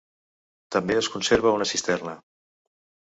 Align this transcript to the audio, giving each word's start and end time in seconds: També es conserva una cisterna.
També 0.75 0.97
es 1.01 1.09
conserva 1.17 1.53
una 1.59 1.67
cisterna. 1.73 2.17